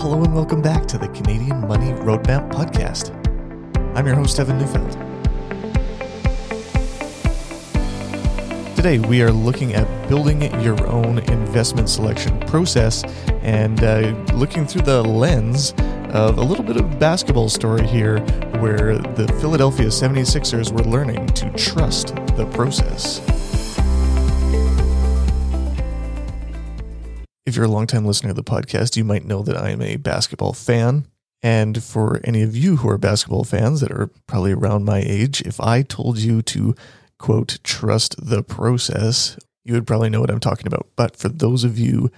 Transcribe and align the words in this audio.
Hello 0.00 0.24
and 0.24 0.34
welcome 0.34 0.62
back 0.62 0.86
to 0.86 0.96
the 0.96 1.08
Canadian 1.08 1.68
Money 1.68 1.92
Roadmap 1.92 2.50
Podcast. 2.50 3.14
I'm 3.94 4.06
your 4.06 4.14
host, 4.14 4.40
Evan 4.40 4.56
Neufeld. 4.56 4.90
Today, 8.74 8.98
we 8.98 9.20
are 9.20 9.30
looking 9.30 9.74
at 9.74 10.08
building 10.08 10.40
your 10.62 10.86
own 10.86 11.18
investment 11.18 11.90
selection 11.90 12.40
process 12.40 13.04
and 13.42 13.84
uh, 13.84 14.14
looking 14.32 14.66
through 14.66 14.82
the 14.82 15.02
lens 15.02 15.74
of 16.14 16.38
a 16.38 16.42
little 16.42 16.64
bit 16.64 16.78
of 16.78 16.98
basketball 16.98 17.50
story 17.50 17.86
here 17.86 18.20
where 18.60 18.96
the 18.96 19.28
Philadelphia 19.38 19.88
76ers 19.88 20.72
were 20.72 20.90
learning 20.90 21.26
to 21.26 21.50
trust 21.50 22.16
the 22.38 22.48
process. 22.54 23.20
If 27.50 27.56
you're 27.56 27.64
a 27.64 27.68
longtime 27.68 28.04
listener 28.04 28.28
to 28.28 28.34
the 28.34 28.44
podcast, 28.44 28.96
you 28.96 29.02
might 29.02 29.24
know 29.24 29.42
that 29.42 29.56
I 29.56 29.70
am 29.70 29.82
a 29.82 29.96
basketball 29.96 30.52
fan. 30.52 31.08
And 31.42 31.82
for 31.82 32.20
any 32.22 32.42
of 32.42 32.56
you 32.56 32.76
who 32.76 32.88
are 32.88 32.96
basketball 32.96 33.42
fans 33.42 33.80
that 33.80 33.90
are 33.90 34.08
probably 34.28 34.52
around 34.52 34.84
my 34.84 35.02
age, 35.04 35.40
if 35.40 35.60
I 35.60 35.82
told 35.82 36.18
you 36.18 36.42
to, 36.42 36.76
quote, 37.18 37.58
trust 37.64 38.14
the 38.24 38.44
process, 38.44 39.36
you 39.64 39.74
would 39.74 39.84
probably 39.84 40.10
know 40.10 40.20
what 40.20 40.30
I'm 40.30 40.38
talking 40.38 40.68
about. 40.68 40.90
But 40.94 41.16
for 41.16 41.28
those 41.28 41.64
of 41.64 41.76
you 41.76 42.12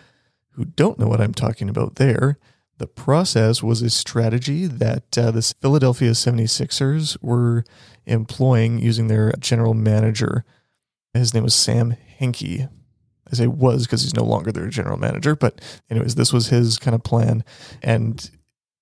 who 0.50 0.66
don't 0.66 0.98
know 0.98 1.08
what 1.08 1.22
I'm 1.22 1.32
talking 1.32 1.70
about 1.70 1.94
there, 1.94 2.36
the 2.76 2.86
process 2.86 3.62
was 3.62 3.80
a 3.80 3.88
strategy 3.88 4.66
that 4.66 5.16
uh, 5.16 5.30
the 5.30 5.54
Philadelphia 5.62 6.10
76ers 6.10 7.16
were 7.22 7.64
employing 8.04 8.80
using 8.80 9.08
their 9.08 9.32
general 9.40 9.72
manager. 9.72 10.44
His 11.14 11.32
name 11.32 11.44
was 11.44 11.54
Sam 11.54 11.96
Hinkie. 12.20 12.68
I 13.32 13.36
say 13.36 13.46
was 13.46 13.86
because 13.86 14.02
he's 14.02 14.14
no 14.14 14.24
longer 14.24 14.52
their 14.52 14.68
general 14.68 14.98
manager. 14.98 15.34
But, 15.34 15.60
anyways, 15.90 16.14
this 16.14 16.32
was 16.32 16.48
his 16.48 16.78
kind 16.78 16.94
of 16.94 17.02
plan. 17.02 17.44
And 17.82 18.30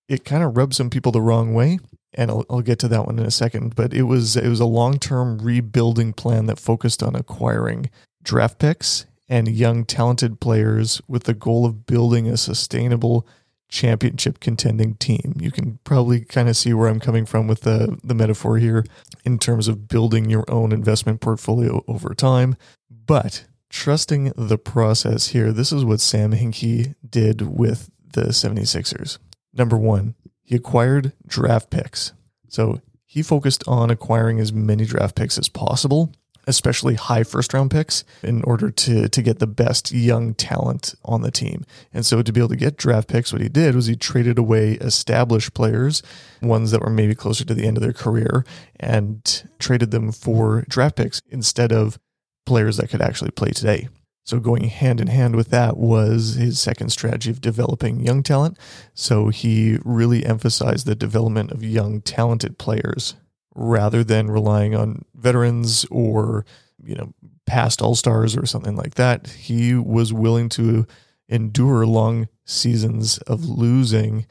it 0.08 0.24
kind 0.24 0.42
of 0.42 0.56
rubbed 0.56 0.74
some 0.74 0.90
people 0.90 1.12
the 1.12 1.20
wrong 1.22 1.54
way. 1.54 1.78
And 2.14 2.30
I'll, 2.30 2.44
I'll 2.50 2.62
get 2.62 2.80
to 2.80 2.88
that 2.88 3.06
one 3.06 3.18
in 3.18 3.24
a 3.24 3.30
second. 3.30 3.76
But 3.76 3.94
it 3.94 4.02
was 4.02 4.36
it 4.36 4.48
was 4.48 4.60
a 4.60 4.64
long 4.64 4.98
term 4.98 5.38
rebuilding 5.38 6.12
plan 6.12 6.46
that 6.46 6.58
focused 6.58 7.02
on 7.02 7.14
acquiring 7.14 7.88
draft 8.22 8.58
picks 8.58 9.06
and 9.28 9.48
young 9.48 9.84
talented 9.84 10.40
players 10.40 11.00
with 11.06 11.22
the 11.22 11.34
goal 11.34 11.64
of 11.64 11.86
building 11.86 12.26
a 12.26 12.36
sustainable 12.36 13.26
championship 13.70 14.40
contending 14.40 14.96
team. 14.96 15.36
You 15.38 15.52
can 15.52 15.78
probably 15.84 16.22
kind 16.22 16.48
of 16.48 16.56
see 16.56 16.74
where 16.74 16.88
I'm 16.88 16.98
coming 16.98 17.24
from 17.24 17.46
with 17.46 17.60
the 17.60 17.96
the 18.02 18.14
metaphor 18.14 18.58
here 18.58 18.84
in 19.24 19.38
terms 19.38 19.68
of 19.68 19.88
building 19.88 20.28
your 20.28 20.44
own 20.48 20.72
investment 20.72 21.20
portfolio 21.20 21.84
over 21.86 22.12
time. 22.14 22.56
But 22.90 23.44
trusting 23.70 24.32
the 24.36 24.58
process 24.58 25.28
here, 25.28 25.52
this 25.52 25.72
is 25.72 25.84
what 25.84 26.00
Sam 26.00 26.32
Hinkie 26.32 26.94
did 27.08 27.42
with 27.42 27.90
the 28.12 28.26
76ers. 28.26 29.18
Number 29.54 29.76
one, 29.76 30.14
he 30.42 30.56
acquired 30.56 31.12
draft 31.26 31.70
picks. 31.70 32.12
So 32.48 32.80
he 33.06 33.22
focused 33.22 33.66
on 33.66 33.90
acquiring 33.90 34.40
as 34.40 34.52
many 34.52 34.84
draft 34.84 35.14
picks 35.14 35.38
as 35.38 35.48
possible, 35.48 36.12
especially 36.46 36.94
high 36.94 37.22
first 37.22 37.54
round 37.54 37.70
picks, 37.70 38.04
in 38.22 38.42
order 38.42 38.70
to, 38.70 39.08
to 39.08 39.22
get 39.22 39.38
the 39.38 39.46
best 39.46 39.92
young 39.92 40.34
talent 40.34 40.94
on 41.04 41.22
the 41.22 41.30
team. 41.30 41.64
And 41.92 42.04
so 42.04 42.22
to 42.22 42.32
be 42.32 42.40
able 42.40 42.48
to 42.48 42.56
get 42.56 42.76
draft 42.76 43.08
picks, 43.08 43.32
what 43.32 43.42
he 43.42 43.48
did 43.48 43.76
was 43.76 43.86
he 43.86 43.94
traded 43.94 44.38
away 44.38 44.72
established 44.74 45.54
players, 45.54 46.02
ones 46.42 46.72
that 46.72 46.82
were 46.82 46.90
maybe 46.90 47.14
closer 47.14 47.44
to 47.44 47.54
the 47.54 47.66
end 47.66 47.76
of 47.76 47.82
their 47.82 47.92
career, 47.92 48.44
and 48.78 49.48
traded 49.60 49.92
them 49.92 50.10
for 50.10 50.64
draft 50.68 50.96
picks 50.96 51.22
instead 51.30 51.72
of 51.72 51.98
players 52.46 52.76
that 52.76 52.90
could 52.90 53.02
actually 53.02 53.30
play 53.30 53.50
today. 53.50 53.88
So, 54.24 54.38
going 54.38 54.64
hand 54.64 55.00
in 55.00 55.06
hand 55.08 55.34
with 55.34 55.50
that 55.50 55.76
was 55.76 56.34
his 56.34 56.60
second 56.60 56.90
strategy 56.90 57.30
of 57.30 57.40
developing 57.40 58.00
young 58.00 58.22
talent. 58.22 58.58
So, 58.94 59.28
he 59.28 59.78
really 59.84 60.24
emphasized 60.24 60.86
the 60.86 60.94
development 60.94 61.50
of 61.50 61.64
young, 61.64 62.00
talented 62.02 62.58
players 62.58 63.16
rather 63.54 64.04
than 64.04 64.30
relying 64.30 64.74
on 64.74 65.04
veterans 65.14 65.84
or, 65.90 66.44
you 66.82 66.94
know, 66.94 67.12
past 67.46 67.82
all 67.82 67.94
stars 67.94 68.36
or 68.36 68.46
something 68.46 68.76
like 68.76 68.94
that. 68.94 69.26
He 69.28 69.74
was 69.74 70.12
willing 70.12 70.48
to 70.50 70.86
endure 71.28 71.86
long 71.86 72.28
seasons 72.44 73.18
of 73.18 73.48
losing 73.48 74.26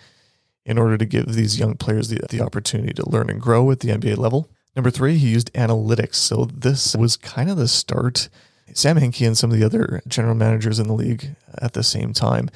in 0.65 0.77
order 0.77 0.97
to 0.97 1.05
give 1.05 1.33
these 1.33 1.59
young 1.59 1.75
players 1.75 2.09
the, 2.09 2.19
the 2.29 2.41
opportunity 2.41 2.93
to 2.93 3.09
learn 3.09 3.29
and 3.29 3.41
grow 3.41 3.71
at 3.71 3.79
the 3.79 3.89
NBA 3.89 4.17
level. 4.17 4.49
Number 4.79 4.91
three, 4.91 5.17
he 5.17 5.31
used 5.31 5.51
analytics. 5.55 6.15
So 6.15 6.45
this 6.45 6.95
was 6.95 7.17
kind 7.17 7.49
of 7.49 7.57
the 7.57 7.67
start. 7.67 8.29
Sam 8.73 8.95
Hinkie 8.95 9.27
and 9.27 9.37
some 9.37 9.51
of 9.51 9.59
the 9.59 9.65
other 9.65 10.01
general 10.07 10.35
managers 10.35 10.79
in 10.79 10.87
the 10.87 10.93
league 10.93 11.35
at 11.61 11.73
the 11.73 11.83
same 11.83 12.13
time, 12.13 12.49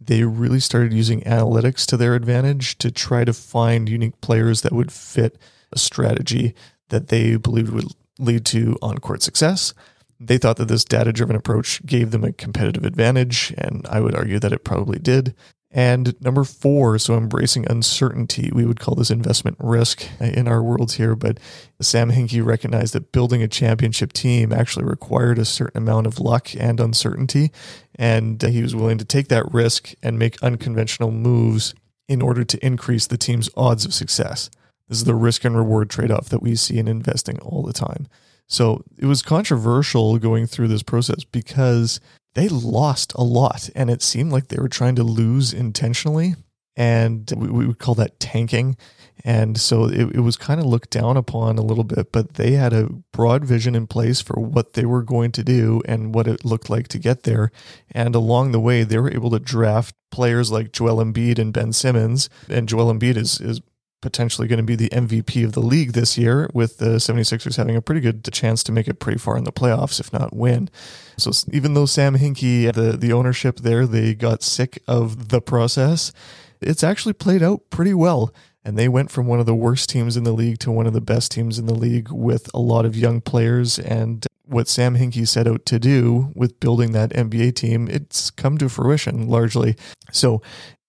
they 0.00 0.24
really 0.24 0.58
started 0.58 0.94
using 0.94 1.20
analytics 1.20 1.84
to 1.88 1.98
their 1.98 2.14
advantage 2.14 2.78
to 2.78 2.90
try 2.90 3.24
to 3.24 3.34
find 3.34 3.90
unique 3.90 4.18
players 4.22 4.62
that 4.62 4.72
would 4.72 4.90
fit 4.90 5.36
a 5.70 5.78
strategy 5.78 6.54
that 6.88 7.08
they 7.08 7.36
believed 7.36 7.74
would 7.74 7.92
lead 8.18 8.46
to 8.46 8.78
on 8.80 8.96
court 8.96 9.22
success. 9.22 9.74
They 10.18 10.38
thought 10.38 10.56
that 10.56 10.68
this 10.68 10.82
data 10.82 11.12
driven 11.12 11.36
approach 11.36 11.84
gave 11.84 12.10
them 12.10 12.24
a 12.24 12.32
competitive 12.32 12.86
advantage, 12.86 13.52
and 13.58 13.86
I 13.90 14.00
would 14.00 14.14
argue 14.14 14.38
that 14.38 14.54
it 14.54 14.64
probably 14.64 14.98
did. 14.98 15.34
And 15.76 16.18
number 16.22 16.42
four, 16.42 16.98
so 16.98 17.18
embracing 17.18 17.70
uncertainty. 17.70 18.50
We 18.50 18.64
would 18.64 18.80
call 18.80 18.94
this 18.94 19.10
investment 19.10 19.58
risk 19.60 20.08
in 20.18 20.48
our 20.48 20.62
worlds 20.62 20.94
here, 20.94 21.14
but 21.14 21.38
Sam 21.82 22.10
Hinkie 22.10 22.42
recognized 22.42 22.94
that 22.94 23.12
building 23.12 23.42
a 23.42 23.48
championship 23.48 24.14
team 24.14 24.54
actually 24.54 24.86
required 24.86 25.38
a 25.38 25.44
certain 25.44 25.76
amount 25.76 26.06
of 26.06 26.18
luck 26.18 26.48
and 26.58 26.80
uncertainty. 26.80 27.52
And 27.94 28.40
he 28.40 28.62
was 28.62 28.74
willing 28.74 28.96
to 28.96 29.04
take 29.04 29.28
that 29.28 29.52
risk 29.52 29.92
and 30.02 30.18
make 30.18 30.42
unconventional 30.42 31.10
moves 31.10 31.74
in 32.08 32.22
order 32.22 32.42
to 32.42 32.66
increase 32.66 33.06
the 33.06 33.18
team's 33.18 33.50
odds 33.54 33.84
of 33.84 33.92
success. 33.92 34.48
This 34.88 34.96
is 34.96 35.04
the 35.04 35.14
risk 35.14 35.44
and 35.44 35.58
reward 35.58 35.90
trade 35.90 36.10
off 36.10 36.30
that 36.30 36.42
we 36.42 36.56
see 36.56 36.78
in 36.78 36.88
investing 36.88 37.38
all 37.40 37.62
the 37.62 37.74
time. 37.74 38.08
So 38.46 38.82
it 38.96 39.04
was 39.04 39.20
controversial 39.20 40.18
going 40.18 40.46
through 40.46 40.68
this 40.68 40.82
process 40.82 41.22
because 41.24 42.00
they 42.36 42.48
lost 42.48 43.14
a 43.14 43.24
lot 43.24 43.70
and 43.74 43.88
it 43.88 44.02
seemed 44.02 44.30
like 44.30 44.48
they 44.48 44.60
were 44.60 44.68
trying 44.68 44.94
to 44.96 45.02
lose 45.02 45.54
intentionally 45.54 46.34
and 46.76 47.32
we, 47.34 47.48
we 47.48 47.66
would 47.66 47.78
call 47.78 47.94
that 47.94 48.20
tanking. 48.20 48.76
And 49.24 49.58
so 49.58 49.86
it, 49.86 50.16
it 50.16 50.20
was 50.20 50.36
kind 50.36 50.60
of 50.60 50.66
looked 50.66 50.90
down 50.90 51.16
upon 51.16 51.56
a 51.56 51.62
little 51.62 51.82
bit 51.82 52.12
but 52.12 52.34
they 52.34 52.52
had 52.52 52.74
a 52.74 52.90
broad 53.12 53.42
vision 53.46 53.74
in 53.74 53.86
place 53.86 54.20
for 54.20 54.38
what 54.38 54.74
they 54.74 54.84
were 54.84 55.02
going 55.02 55.32
to 55.32 55.42
do 55.42 55.80
and 55.86 56.14
what 56.14 56.28
it 56.28 56.44
looked 56.44 56.68
like 56.68 56.88
to 56.88 56.98
get 56.98 57.22
there. 57.22 57.50
And 57.90 58.14
along 58.14 58.52
the 58.52 58.60
way 58.60 58.84
they 58.84 58.98
were 58.98 59.12
able 59.12 59.30
to 59.30 59.38
draft 59.38 59.94
players 60.10 60.50
like 60.50 60.72
Joel 60.72 61.02
Embiid 61.02 61.38
and 61.38 61.54
Ben 61.54 61.72
Simmons. 61.72 62.28
And 62.50 62.68
Joel 62.68 62.92
Embiid 62.92 63.16
is 63.16 63.40
is 63.40 63.62
potentially 64.00 64.46
going 64.46 64.58
to 64.58 64.62
be 64.62 64.76
the 64.76 64.88
MVP 64.90 65.44
of 65.44 65.52
the 65.52 65.60
league 65.60 65.92
this 65.92 66.16
year, 66.18 66.48
with 66.52 66.78
the 66.78 66.96
76ers 66.96 67.56
having 67.56 67.76
a 67.76 67.82
pretty 67.82 68.00
good 68.00 68.24
chance 68.32 68.62
to 68.64 68.72
make 68.72 68.88
it 68.88 69.00
pretty 69.00 69.18
far 69.18 69.36
in 69.36 69.44
the 69.44 69.52
playoffs, 69.52 70.00
if 70.00 70.12
not 70.12 70.34
win. 70.34 70.68
So 71.16 71.30
even 71.52 71.74
though 71.74 71.86
Sam 71.86 72.16
Hinkie, 72.16 72.72
the, 72.72 72.96
the 72.96 73.12
ownership 73.12 73.60
there, 73.60 73.86
they 73.86 74.14
got 74.14 74.42
sick 74.42 74.82
of 74.86 75.28
the 75.28 75.40
process, 75.40 76.12
it's 76.60 76.84
actually 76.84 77.14
played 77.14 77.42
out 77.42 77.70
pretty 77.70 77.94
well. 77.94 78.32
And 78.64 78.76
they 78.76 78.88
went 78.88 79.12
from 79.12 79.28
one 79.28 79.38
of 79.38 79.46
the 79.46 79.54
worst 79.54 79.88
teams 79.88 80.16
in 80.16 80.24
the 80.24 80.32
league 80.32 80.58
to 80.58 80.72
one 80.72 80.88
of 80.88 80.92
the 80.92 81.00
best 81.00 81.30
teams 81.30 81.56
in 81.56 81.66
the 81.66 81.74
league 81.74 82.10
with 82.10 82.50
a 82.52 82.58
lot 82.58 82.84
of 82.84 82.96
young 82.96 83.20
players. 83.20 83.78
And 83.78 84.26
what 84.44 84.66
Sam 84.66 84.96
Hinkie 84.96 85.28
set 85.28 85.46
out 85.46 85.64
to 85.66 85.78
do 85.78 86.32
with 86.34 86.58
building 86.58 86.90
that 86.90 87.10
NBA 87.10 87.54
team, 87.54 87.88
it's 87.88 88.30
come 88.30 88.58
to 88.58 88.68
fruition 88.68 89.28
largely. 89.28 89.76
So 90.10 90.42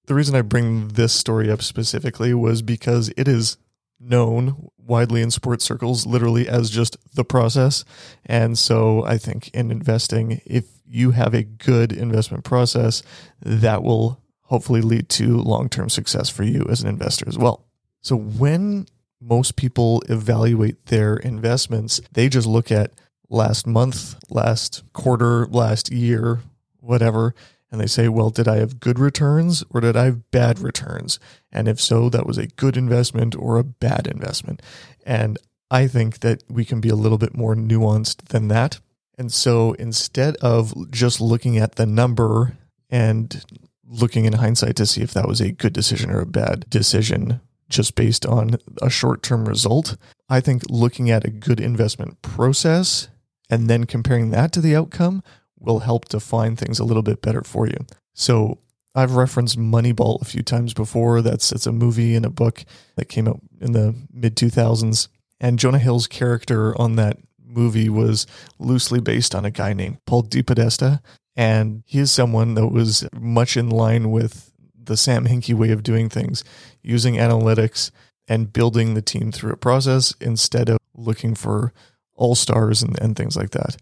the 0.07 0.15
reason 0.15 0.35
I 0.35 0.41
bring 0.41 0.87
this 0.89 1.13
story 1.13 1.51
up 1.51 1.61
specifically 1.61 2.33
was 2.33 2.61
because 2.61 3.11
it 3.15 3.27
is 3.27 3.57
known 3.99 4.69
widely 4.77 5.21
in 5.21 5.31
sports 5.31 5.65
circles 5.65 6.05
literally 6.05 6.47
as 6.47 6.69
just 6.69 6.97
the 7.15 7.25
process. 7.25 7.83
And 8.25 8.57
so 8.57 9.03
I 9.05 9.17
think 9.17 9.49
in 9.49 9.69
investing, 9.69 10.41
if 10.45 10.65
you 10.85 11.11
have 11.11 11.33
a 11.33 11.43
good 11.43 11.91
investment 11.91 12.45
process, 12.45 13.03
that 13.41 13.83
will 13.83 14.21
hopefully 14.43 14.81
lead 14.81 15.09
to 15.09 15.37
long 15.37 15.67
term 15.67 15.89
success 15.89 16.29
for 16.29 16.43
you 16.43 16.65
as 16.69 16.81
an 16.81 16.87
investor 16.87 17.27
as 17.27 17.37
well. 17.37 17.65
So 18.01 18.15
when 18.15 18.87
most 19.19 19.57
people 19.57 20.01
evaluate 20.07 20.85
their 20.85 21.17
investments, 21.17 21.99
they 22.13 22.29
just 22.29 22.47
look 22.47 22.71
at 22.71 22.93
last 23.29 23.67
month, 23.67 24.15
last 24.29 24.83
quarter, 24.93 25.47
last 25.47 25.91
year, 25.91 26.39
whatever 26.79 27.35
and 27.71 27.81
they 27.81 27.87
say, 27.87 28.07
well, 28.07 28.29
did 28.29 28.47
I 28.47 28.57
have 28.57 28.79
good 28.79 28.99
returns 28.99 29.63
or 29.69 29.81
did 29.81 29.97
I 29.97 30.05
have 30.05 30.31
bad 30.31 30.59
returns? 30.59 31.19
And 31.51 31.67
if 31.67 31.81
so, 31.81 32.09
that 32.09 32.25
was 32.25 32.37
a 32.37 32.47
good 32.47 32.77
investment 32.77 33.35
or 33.35 33.57
a 33.57 33.63
bad 33.63 34.07
investment. 34.07 34.61
And 35.05 35.37
I 35.69 35.87
think 35.87 36.19
that 36.19 36.43
we 36.49 36.63
can 36.63 36.79
be 36.79 36.89
a 36.89 36.95
little 36.95 37.17
bit 37.17 37.35
more 37.35 37.55
nuanced 37.55 38.29
than 38.29 38.47
that. 38.47 38.79
And 39.17 39.33
so 39.33 39.73
instead 39.73 40.35
of 40.37 40.91
just 40.91 41.19
looking 41.19 41.57
at 41.57 41.75
the 41.75 41.85
number 41.85 42.57
and 42.89 43.43
looking 43.85 44.25
in 44.25 44.33
hindsight 44.33 44.75
to 44.77 44.85
see 44.85 45.01
if 45.01 45.13
that 45.13 45.27
was 45.27 45.41
a 45.41 45.51
good 45.51 45.73
decision 45.73 46.11
or 46.11 46.21
a 46.21 46.25
bad 46.25 46.69
decision, 46.69 47.41
just 47.69 47.95
based 47.95 48.25
on 48.25 48.57
a 48.81 48.89
short 48.89 49.23
term 49.23 49.45
result, 49.45 49.97
I 50.29 50.39
think 50.39 50.63
looking 50.69 51.09
at 51.09 51.25
a 51.25 51.31
good 51.31 51.59
investment 51.59 52.21
process 52.21 53.09
and 53.49 53.69
then 53.69 53.85
comparing 53.85 54.29
that 54.31 54.51
to 54.53 54.61
the 54.61 54.75
outcome 54.75 55.23
will 55.59 55.79
help 55.79 56.09
define 56.09 56.55
things 56.55 56.79
a 56.79 56.83
little 56.83 57.03
bit 57.03 57.21
better 57.21 57.41
for 57.41 57.67
you. 57.67 57.77
So 58.13 58.59
I've 58.95 59.15
referenced 59.15 59.59
Moneyball 59.59 60.21
a 60.21 60.25
few 60.25 60.41
times 60.41 60.73
before. 60.73 61.21
That's 61.21 61.51
it's 61.51 61.67
a 61.67 61.71
movie 61.71 62.15
and 62.15 62.25
a 62.25 62.31
book 62.31 62.63
that 62.95 63.09
came 63.09 63.27
out 63.27 63.39
in 63.61 63.73
the 63.73 63.95
mid 64.11 64.35
2000s. 64.35 65.07
And 65.39 65.59
Jonah 65.59 65.77
Hill's 65.77 66.07
character 66.07 66.75
on 66.81 66.95
that 66.95 67.17
movie 67.45 67.89
was 67.89 68.25
loosely 68.57 68.99
based 68.99 69.35
on 69.35 69.45
a 69.45 69.51
guy 69.51 69.73
named 69.73 70.03
Paul 70.05 70.23
DePodesta. 70.23 71.01
And 71.35 71.83
he 71.85 71.99
is 71.99 72.11
someone 72.11 72.55
that 72.55 72.67
was 72.69 73.07
much 73.13 73.55
in 73.55 73.69
line 73.69 74.09
with 74.09 74.51
the 74.75 74.97
Sam 74.97 75.25
Hinkie 75.25 75.53
way 75.53 75.69
of 75.69 75.83
doing 75.83 76.09
things, 76.09 76.43
using 76.81 77.15
analytics 77.15 77.91
and 78.27 78.51
building 78.51 78.93
the 78.93 79.01
team 79.01 79.31
through 79.31 79.53
a 79.53 79.57
process 79.57 80.13
instead 80.19 80.69
of 80.69 80.79
looking 80.95 81.35
for 81.35 81.71
all 82.15 82.33
stars 82.33 82.81
and, 82.81 82.99
and 82.99 83.15
things 83.15 83.37
like 83.37 83.51
that. 83.51 83.77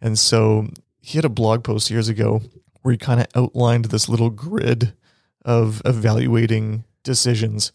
And 0.00 0.18
so 0.18 0.68
he 1.02 1.18
had 1.18 1.24
a 1.24 1.28
blog 1.28 1.64
post 1.64 1.90
years 1.90 2.08
ago 2.08 2.40
where 2.80 2.92
he 2.92 2.98
kind 2.98 3.20
of 3.20 3.26
outlined 3.34 3.86
this 3.86 4.08
little 4.08 4.30
grid 4.30 4.94
of 5.44 5.82
evaluating 5.84 6.84
decisions. 7.02 7.72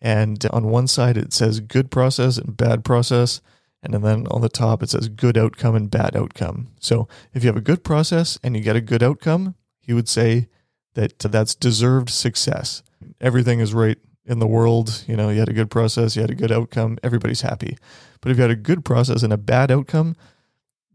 And 0.00 0.44
on 0.50 0.68
one 0.68 0.86
side, 0.86 1.16
it 1.16 1.32
says 1.32 1.60
good 1.60 1.90
process 1.90 2.36
and 2.36 2.56
bad 2.56 2.84
process. 2.84 3.40
And 3.82 3.94
then 3.94 4.26
on 4.28 4.42
the 4.42 4.48
top, 4.48 4.82
it 4.82 4.90
says 4.90 5.08
good 5.08 5.38
outcome 5.38 5.74
and 5.74 5.90
bad 5.90 6.14
outcome. 6.14 6.68
So 6.78 7.08
if 7.32 7.42
you 7.42 7.48
have 7.48 7.56
a 7.56 7.62
good 7.62 7.82
process 7.84 8.38
and 8.42 8.56
you 8.56 8.62
get 8.62 8.76
a 8.76 8.80
good 8.80 9.02
outcome, 9.02 9.54
he 9.80 9.92
would 9.92 10.08
say 10.08 10.48
that 10.94 11.18
that's 11.18 11.54
deserved 11.54 12.10
success. 12.10 12.82
Everything 13.20 13.60
is 13.60 13.72
right 13.72 13.98
in 14.26 14.40
the 14.40 14.46
world. 14.46 15.04
You 15.06 15.16
know, 15.16 15.30
you 15.30 15.38
had 15.38 15.48
a 15.48 15.54
good 15.54 15.70
process, 15.70 16.16
you 16.16 16.22
had 16.22 16.30
a 16.30 16.34
good 16.34 16.52
outcome, 16.52 16.98
everybody's 17.02 17.40
happy. 17.40 17.78
But 18.20 18.30
if 18.30 18.36
you 18.36 18.42
had 18.42 18.50
a 18.50 18.56
good 18.56 18.84
process 18.84 19.22
and 19.22 19.32
a 19.32 19.38
bad 19.38 19.70
outcome, 19.70 20.16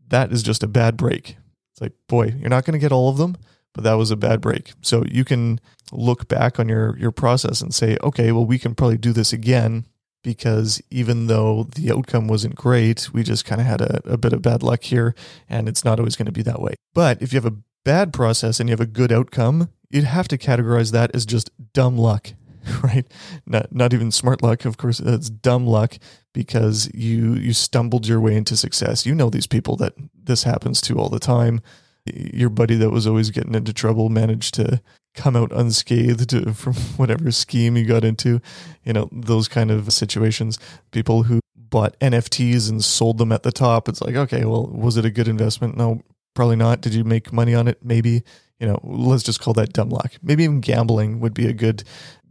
that 0.10 0.31
is 0.31 0.44
just 0.44 0.62
a 0.62 0.68
bad 0.68 0.98
break. 0.98 1.38
It's 1.74 1.81
like, 1.81 1.94
boy, 2.08 2.36
you're 2.38 2.50
not 2.50 2.66
going 2.66 2.74
to 2.74 2.80
get 2.80 2.92
all 2.92 3.10
of 3.10 3.18
them, 3.18 3.36
but 3.74 3.84
that 3.84 3.94
was 3.94 4.12
a 4.12 4.16
bad 4.16 4.42
break. 4.42 4.74
So 4.81 5.04
you 5.10 5.25
can 5.25 5.60
look 5.92 6.28
back 6.28 6.60
on 6.60 6.70
your 6.70 6.98
your 6.98 7.12
process 7.12 7.62
and 7.62 7.74
say, 7.74 7.98
okay, 8.04 8.31
well, 8.31 8.46
we 8.46 8.60
can 8.60 8.75
probably 8.75 8.98
do 8.98 9.12
this 9.12 9.34
again 9.34 9.86
because 10.24 10.81
even 10.90 11.28
though 11.28 11.64
the 11.75 11.92
outcome 11.92 12.28
wasn't 12.28 12.56
great, 12.56 13.14
we 13.14 13.24
just 13.24 13.46
kind 13.46 13.60
of 13.60 13.68
had 13.68 13.81
a, 13.81 14.02
a 14.06 14.18
bit 14.18 14.34
of 14.34 14.42
bad 14.42 14.64
luck 14.64 14.84
here, 14.84 15.14
and 15.50 15.68
it's 15.68 15.84
not 15.84 16.00
always 16.00 16.16
going 16.16 16.28
to 16.28 16.31
be 16.31 16.44
that 16.44 16.62
way. 16.62 16.75
But 16.94 17.22
if 17.22 17.34
you 17.34 17.38
have 17.38 17.52
a 17.52 17.58
bad 17.84 18.14
process 18.14 18.60
and 18.60 18.69
you 18.69 18.74
have 18.74 18.80
a 18.80 18.86
good 18.86 19.12
outcome, 19.12 19.69
you'd 19.90 20.06
have 20.06 20.28
to 20.30 20.38
categorize 20.38 20.92
that 20.92 21.14
as 21.14 21.26
just 21.26 21.50
dumb 21.74 21.98
luck, 21.98 22.34
right? 22.83 23.06
Not 23.45 23.74
not 23.74 23.94
even 23.94 24.12
smart 24.12 24.42
luck, 24.42 24.65
of 24.65 24.77
course. 24.77 25.00
It's 25.00 25.30
dumb 25.30 25.65
luck 25.65 25.98
because 26.33 26.89
you 26.94 27.33
you 27.33 27.54
stumbled 27.54 28.07
your 28.07 28.19
way 28.19 28.36
into 28.36 28.57
success. 28.57 29.06
You 29.06 29.15
know 29.15 29.30
these 29.30 29.48
people 29.48 29.75
that 29.77 29.94
this 30.15 30.44
happens 30.44 30.81
to 30.81 30.98
all 30.98 31.10
the 31.10 31.19
time. 31.19 31.62
Your 32.06 32.50
buddy 32.50 32.75
that 32.75 32.89
was 32.89 33.07
always 33.07 33.30
getting 33.30 33.56
into 33.56 33.74
trouble 33.74 34.10
managed 34.10 34.54
to 34.56 34.81
come 35.13 35.36
out 35.36 35.51
unscathed 35.51 36.33
from 36.56 36.74
whatever 36.98 37.31
scheme 37.31 37.77
you 37.77 37.86
got 37.86 38.04
into. 38.04 38.42
You 38.83 38.94
know, 38.94 39.09
those 39.12 39.48
kind 39.48 39.71
of 39.71 39.92
situations. 39.94 40.59
People 40.92 41.24
who 41.24 41.39
bought 41.56 42.00
NFTs 42.00 42.69
and 42.69 42.83
sold 42.83 43.18
them 43.18 43.31
at 43.31 43.44
the 43.44 43.51
top. 43.51 43.88
It's 43.88 44.01
like, 44.01 44.16
okay, 44.16 44.45
well, 44.45 44.68
was 44.68 44.98
it 44.98 45.06
a 45.06 45.12
good 45.12 45.27
investment? 45.27 45.77
No, 45.77 46.01
probably 46.33 46.56
not. 46.56 46.81
Did 46.81 46.94
you 46.94 47.04
make 47.04 47.33
money 47.33 47.56
on 47.56 47.68
it? 47.68 47.83
Maybe. 47.83 48.24
You 48.59 48.68
know, 48.68 48.80
let's 48.83 49.24
just 49.24 49.42
call 49.42 49.54
that 49.56 49.74
dumb 49.74 49.89
luck. 49.89 50.13
Maybe 50.21 50.44
even 50.45 50.62
gambling 50.62 51.19
would 51.19 51.33
be 51.33 51.48
a 51.48 51.54
good 51.54 51.83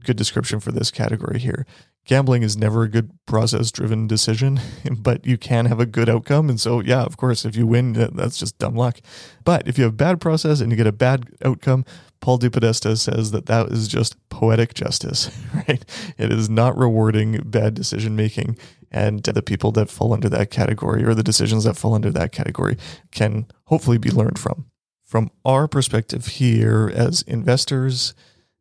good 0.02 0.16
description 0.16 0.60
for 0.60 0.72
this 0.72 0.90
category 0.90 1.38
here 1.38 1.66
gambling 2.04 2.42
is 2.42 2.56
never 2.56 2.82
a 2.82 2.88
good 2.88 3.10
process 3.26 3.70
driven 3.70 4.06
decision, 4.06 4.60
but 4.98 5.24
you 5.26 5.38
can 5.38 5.66
have 5.66 5.80
a 5.80 5.86
good 5.86 6.08
outcome. 6.08 6.48
And 6.48 6.60
so, 6.60 6.80
yeah, 6.80 7.02
of 7.02 7.16
course, 7.16 7.44
if 7.44 7.56
you 7.56 7.66
win, 7.66 7.92
that's 7.92 8.38
just 8.38 8.58
dumb 8.58 8.74
luck. 8.74 9.00
But 9.44 9.66
if 9.68 9.78
you 9.78 9.84
have 9.84 9.92
a 9.92 9.96
bad 9.96 10.20
process 10.20 10.60
and 10.60 10.70
you 10.70 10.76
get 10.76 10.86
a 10.86 10.92
bad 10.92 11.26
outcome, 11.44 11.84
Paul 12.20 12.38
DePodesta 12.38 12.96
says 12.98 13.32
that 13.32 13.46
that 13.46 13.68
is 13.68 13.88
just 13.88 14.16
poetic 14.28 14.74
justice, 14.74 15.30
right? 15.54 15.84
It 16.18 16.32
is 16.32 16.48
not 16.48 16.76
rewarding 16.76 17.40
bad 17.44 17.74
decision 17.74 18.14
making. 18.16 18.56
And 18.90 19.22
the 19.22 19.42
people 19.42 19.72
that 19.72 19.88
fall 19.88 20.12
under 20.12 20.28
that 20.28 20.50
category 20.50 21.02
or 21.02 21.14
the 21.14 21.22
decisions 21.22 21.64
that 21.64 21.76
fall 21.76 21.94
under 21.94 22.10
that 22.10 22.30
category 22.30 22.76
can 23.10 23.46
hopefully 23.64 23.98
be 23.98 24.10
learned 24.10 24.38
from. 24.38 24.66
From 25.02 25.30
our 25.44 25.66
perspective 25.66 26.26
here 26.26 26.92
as 26.94 27.22
investors 27.22 28.14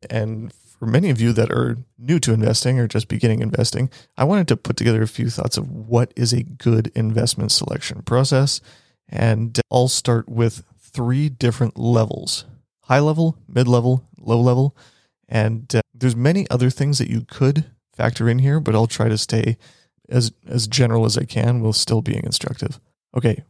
and 0.09 0.51
for 0.81 0.87
many 0.87 1.11
of 1.11 1.21
you 1.21 1.31
that 1.31 1.51
are 1.51 1.77
new 1.99 2.19
to 2.19 2.33
investing 2.33 2.79
or 2.79 2.87
just 2.87 3.07
beginning 3.07 3.41
investing, 3.41 3.91
I 4.17 4.23
wanted 4.23 4.47
to 4.47 4.57
put 4.57 4.77
together 4.77 5.03
a 5.03 5.07
few 5.07 5.29
thoughts 5.29 5.55
of 5.55 5.69
what 5.69 6.11
is 6.15 6.33
a 6.33 6.41
good 6.41 6.91
investment 6.95 7.51
selection 7.51 8.01
process. 8.01 8.61
And 9.07 9.61
I'll 9.71 9.89
start 9.89 10.27
with 10.27 10.63
three 10.79 11.29
different 11.29 11.77
levels 11.77 12.45
high 12.85 12.97
level, 12.97 13.37
mid 13.47 13.67
level, 13.67 14.09
low 14.17 14.41
level. 14.41 14.75
And 15.29 15.73
uh, 15.75 15.81
there's 15.93 16.15
many 16.15 16.49
other 16.49 16.71
things 16.71 16.97
that 16.97 17.11
you 17.11 17.25
could 17.29 17.65
factor 17.93 18.27
in 18.27 18.39
here, 18.39 18.59
but 18.59 18.73
I'll 18.73 18.87
try 18.87 19.07
to 19.07 19.19
stay 19.19 19.59
as, 20.09 20.31
as 20.47 20.65
general 20.65 21.05
as 21.05 21.15
I 21.15 21.25
can 21.25 21.61
while 21.61 21.73
still 21.73 22.01
being 22.01 22.23
instructive. 22.23 22.79
Okay, 23.15 23.43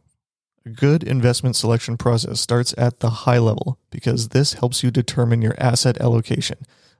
a 0.66 0.68
good 0.68 1.02
investment 1.02 1.56
selection 1.56 1.96
process 1.96 2.42
starts 2.42 2.74
at 2.76 3.00
the 3.00 3.08
high 3.08 3.38
level 3.38 3.78
because 3.90 4.28
this 4.28 4.52
helps 4.52 4.82
you 4.82 4.90
determine 4.90 5.40
your 5.40 5.54
asset 5.56 5.98
allocation. 5.98 6.58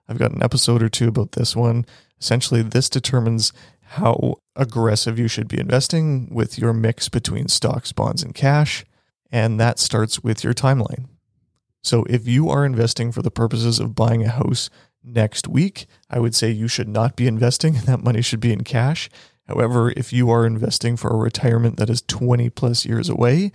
I've 0.08 0.19
got 0.19 0.32
an 0.32 0.43
episode 0.43 0.82
or 0.82 0.88
two 0.88 1.08
about 1.08 1.32
this 1.32 1.54
one. 1.56 1.87
Essentially, 2.20 2.62
this 2.62 2.88
determines 2.88 3.52
how 3.81 4.37
aggressive 4.56 5.19
you 5.19 5.28
should 5.28 5.49
be 5.49 5.60
investing 5.60 6.28
with 6.32 6.58
your 6.58 6.72
mix 6.72 7.08
between 7.08 7.49
stocks, 7.49 7.93
bonds, 7.93 8.22
and 8.22 8.34
cash. 8.34 8.84
And 9.31 9.58
that 9.60 9.78
starts 9.78 10.22
with 10.22 10.44
your 10.44 10.54
timeline. 10.54 11.06
So 11.82 12.04
if 12.08 12.26
you 12.26 12.49
are 12.49 12.64
investing 12.64 13.12
for 13.12 13.22
the 13.22 13.31
purposes 13.31 13.81
of 13.81 13.94
buying 13.94 14.22
a 14.22 14.28
house 14.28 14.70
next 15.02 15.49
week, 15.49 15.87
I 16.08 16.20
would 16.20 16.34
say 16.34 16.50
you 16.50 16.69
should 16.69 16.88
not 16.88 17.16
be 17.16 17.26
investing. 17.26 17.76
And 17.76 17.87
that 17.87 18.04
money 18.04 18.22
should 18.22 18.40
be 18.40 18.52
in 18.52 18.64
cash. 18.64 19.08
However, 19.49 19.93
if 19.96 20.12
you 20.12 20.31
are 20.31 20.46
investing 20.46 20.96
for 20.96 21.10
a 21.10 21.16
retirement 21.16 21.76
that 21.76 21.90
is 21.90 22.02
20 22.02 22.50
plus 22.50 22.87
years 22.87 23.08
away, 23.08 23.52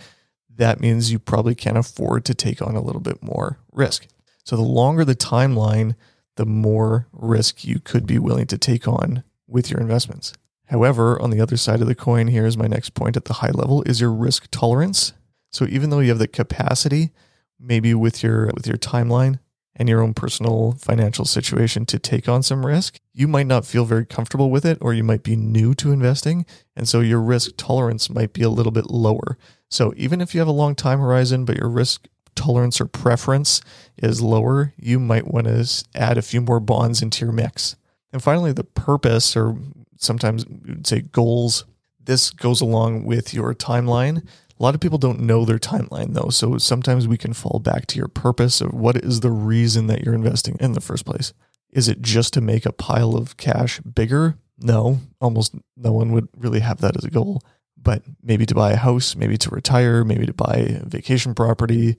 that 0.49 0.79
means 0.79 1.11
you 1.11 1.19
probably 1.19 1.55
can't 1.55 1.77
afford 1.77 2.25
to 2.25 2.33
take 2.33 2.61
on 2.61 2.75
a 2.75 2.81
little 2.81 3.01
bit 3.01 3.23
more 3.23 3.59
risk. 3.71 4.07
So 4.44 4.55
the 4.55 4.63
longer 4.63 5.05
the 5.05 5.15
timeline, 5.15 5.95
the 6.37 6.45
more 6.45 7.07
risk 7.11 7.65
you 7.65 7.79
could 7.79 8.07
be 8.07 8.17
willing 8.17 8.47
to 8.47 8.57
take 8.57 8.87
on 8.87 9.23
with 9.47 9.69
your 9.69 9.79
investments. 9.79 10.33
However, 10.67 11.21
on 11.21 11.29
the 11.29 11.41
other 11.41 11.57
side 11.57 11.81
of 11.81 11.87
the 11.87 11.95
coin, 11.95 12.27
here 12.27 12.45
is 12.45 12.57
my 12.57 12.67
next 12.67 12.93
point 12.93 13.17
at 13.17 13.25
the 13.25 13.35
high 13.35 13.51
level 13.51 13.83
is 13.83 14.01
your 14.01 14.11
risk 14.11 14.47
tolerance. 14.51 15.13
So 15.51 15.65
even 15.65 15.89
though 15.89 15.99
you 15.99 16.09
have 16.09 16.19
the 16.19 16.27
capacity, 16.27 17.11
maybe 17.59 17.94
with 17.94 18.21
your 18.21 18.47
with 18.53 18.67
your 18.67 18.77
timeline 18.77 19.39
and 19.75 19.87
your 19.87 20.01
own 20.01 20.13
personal 20.13 20.73
financial 20.73 21.23
situation 21.23 21.85
to 21.85 21.99
take 21.99 22.27
on 22.27 22.44
some 22.44 22.65
risk, 22.65 22.99
you 23.13 23.27
might 23.27 23.47
not 23.47 23.65
feel 23.65 23.85
very 23.85 24.06
comfortable 24.06 24.49
with 24.49 24.65
it 24.65 24.77
or 24.81 24.94
you 24.94 25.03
might 25.03 25.23
be 25.23 25.35
new 25.35 25.73
to 25.75 25.91
investing, 25.91 26.45
and 26.75 26.87
so 26.87 26.99
your 26.99 27.21
risk 27.21 27.51
tolerance 27.57 28.09
might 28.09 28.33
be 28.33 28.41
a 28.41 28.49
little 28.49 28.71
bit 28.71 28.89
lower. 28.89 29.37
So 29.69 29.94
even 29.95 30.19
if 30.19 30.33
you 30.33 30.41
have 30.41 30.47
a 30.47 30.51
long 30.51 30.75
time 30.75 30.99
horizon 30.99 31.45
but 31.45 31.57
your 31.57 31.69
risk 31.69 32.07
tolerance 32.37 32.79
or 32.79 32.85
preference 32.85 33.61
is 33.97 34.21
lower, 34.21 34.73
you 34.77 34.99
might 34.99 35.27
want 35.27 35.47
to 35.47 35.85
add 35.95 36.17
a 36.17 36.21
few 36.21 36.39
more 36.39 36.59
bonds 36.59 37.01
into 37.01 37.25
your 37.25 37.33
mix. 37.33 37.75
And 38.13 38.23
finally, 38.23 38.53
the 38.53 38.63
purpose, 38.63 39.35
or 39.35 39.57
sometimes 39.97 40.45
you'd 40.65 40.87
say 40.87 41.01
goals, 41.01 41.65
this 41.99 42.31
goes 42.31 42.61
along 42.61 43.03
with 43.03 43.33
your 43.33 43.53
timeline. 43.53 44.25
A 44.59 44.63
lot 44.63 44.73
of 44.73 44.81
people 44.81 44.97
don't 44.97 45.19
know 45.19 45.45
their 45.45 45.59
timeline 45.59 46.13
though. 46.13 46.29
So 46.29 46.57
sometimes 46.57 47.07
we 47.07 47.17
can 47.17 47.33
fall 47.33 47.59
back 47.59 47.85
to 47.87 47.97
your 47.97 48.07
purpose 48.07 48.61
of 48.61 48.73
what 48.73 48.95
is 48.97 49.19
the 49.19 49.31
reason 49.31 49.87
that 49.87 50.03
you're 50.03 50.15
investing 50.15 50.57
in 50.59 50.71
the 50.71 50.81
first 50.81 51.06
place. 51.06 51.33
Is 51.71 51.87
it 51.87 52.01
just 52.01 52.33
to 52.33 52.41
make 52.41 52.65
a 52.65 52.71
pile 52.71 53.15
of 53.15 53.37
cash 53.37 53.79
bigger? 53.81 54.37
No, 54.57 54.99
almost 55.21 55.53
no 55.75 55.91
one 55.91 56.11
would 56.13 56.29
really 56.35 56.61
have 56.61 56.79
that 56.81 56.97
as 56.97 57.03
a 57.03 57.11
goal. 57.11 57.44
But 57.79 58.03
maybe 58.23 58.45
to 58.47 58.56
buy 58.56 58.71
a 58.71 58.77
house, 58.77 59.15
maybe 59.15 59.37
to 59.37 59.49
retire, 59.49 60.03
maybe 60.03 60.25
to 60.25 60.33
buy 60.33 60.79
a 60.81 60.85
vacation 60.85 61.35
property, 61.35 61.97